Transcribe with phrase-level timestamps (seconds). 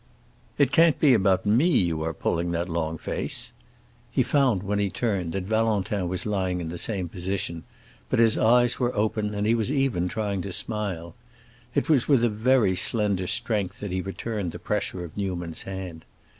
[0.57, 3.53] "It can't be about me you are pulling that long face!"
[4.09, 7.65] He found, when he turned, that Valentin was lying in the same position;
[8.09, 11.13] but his eyes were open, and he was even trying to smile.
[11.75, 16.03] It was with a very slender strength that he returned the pressure of Newman's hand.